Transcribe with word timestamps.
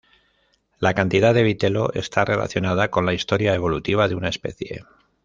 La 0.79 0.95
cantidad 0.95 1.31
de 1.35 1.43
vitelo 1.43 1.93
está 1.93 2.25
relacionada 2.25 2.89
con 2.89 3.05
la 3.05 3.13
historia 3.13 3.53
evolutiva 3.53 4.07
de 4.07 4.15
una 4.15 4.29
especie. 4.29 4.83